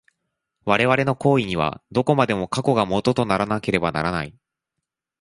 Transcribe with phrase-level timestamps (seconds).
[0.65, 4.33] 我々の行為には、どこまでも過去が基とならなければならない。